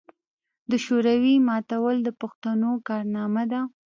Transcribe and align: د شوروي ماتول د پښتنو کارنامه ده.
د 0.69 0.71
شوروي 0.85 1.35
ماتول 1.47 1.95
د 2.03 2.09
پښتنو 2.21 2.71
کارنامه 2.87 3.43
ده. 3.51 3.61